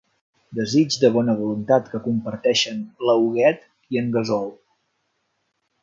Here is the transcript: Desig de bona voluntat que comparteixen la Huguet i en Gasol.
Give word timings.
Desig 0.59 0.95
de 1.03 1.11
bona 1.17 1.35
voluntat 1.41 1.91
que 1.91 2.01
comparteixen 2.07 2.81
la 3.11 3.17
Huguet 3.27 3.63
i 3.97 4.01
en 4.05 4.11
Gasol. 4.19 4.53